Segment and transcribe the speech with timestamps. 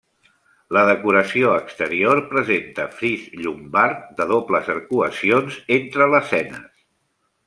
[0.75, 6.73] La decoració exterior presenta fris llombard de dobles arcuacions entre lesenes.